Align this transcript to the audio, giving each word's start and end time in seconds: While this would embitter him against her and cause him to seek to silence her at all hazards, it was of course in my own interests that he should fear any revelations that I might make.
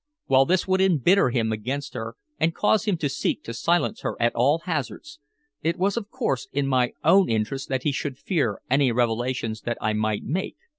While 0.25 0.45
this 0.47 0.67
would 0.67 0.81
embitter 0.81 1.29
him 1.29 1.51
against 1.51 1.93
her 1.93 2.15
and 2.39 2.55
cause 2.55 2.85
him 2.85 2.97
to 2.97 3.07
seek 3.07 3.43
to 3.43 3.53
silence 3.53 4.01
her 4.01 4.17
at 4.19 4.33
all 4.33 4.61
hazards, 4.65 5.19
it 5.61 5.77
was 5.77 5.95
of 5.95 6.09
course 6.09 6.47
in 6.51 6.65
my 6.65 6.93
own 7.03 7.29
interests 7.29 7.67
that 7.67 7.83
he 7.83 7.91
should 7.91 8.17
fear 8.17 8.59
any 8.67 8.91
revelations 8.91 9.61
that 9.61 9.77
I 9.79 9.93
might 9.93 10.23
make. 10.23 10.55